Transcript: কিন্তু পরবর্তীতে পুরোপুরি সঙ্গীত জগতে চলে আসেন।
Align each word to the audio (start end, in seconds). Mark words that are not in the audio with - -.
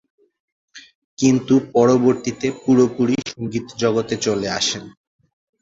কিন্তু 1.19 1.53
পরবর্তীতে 1.73 2.47
পুরোপুরি 2.61 3.15
সঙ্গীত 3.29 3.67
জগতে 3.81 4.15
চলে 4.25 4.47
আসেন। 4.59 4.83